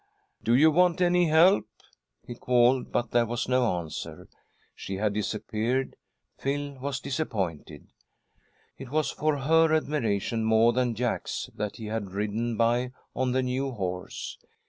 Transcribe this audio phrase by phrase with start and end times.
[0.43, 1.67] '""Do you want any help?"
[2.25, 4.27] he called, but there was no answer.
[4.73, 5.95] She had disappeared.
[6.39, 7.93] Phil was disappointed.
[8.79, 13.43] It was for her admiration more than Jack's that he had ridden by on the
[13.43, 14.39] new horse.